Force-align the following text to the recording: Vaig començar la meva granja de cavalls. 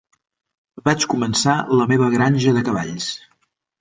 Vaig 0.87 1.03
començar 1.11 1.55
la 1.81 1.87
meva 1.93 2.09
granja 2.17 2.55
de 2.57 2.65
cavalls. 2.71 3.11